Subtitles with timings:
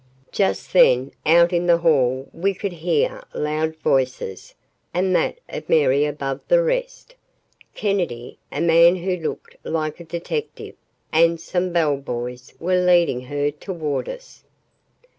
[0.31, 4.55] Just then, out in the hall we could hear loud voices,
[4.95, 7.13] and that of Mary above the rest.
[7.75, 10.73] Kennedy, a man who looked like a detective,
[11.13, 14.43] and some bell boys were leading her toward us.